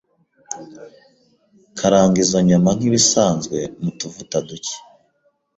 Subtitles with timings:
[1.77, 4.75] Karanga izo nyama nk’ibisanzwe mu tuvuta duke